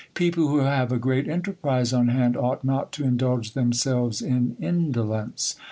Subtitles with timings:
[0.15, 5.55] People who have a great enterprise on land ought not to indulge themselves in indolence.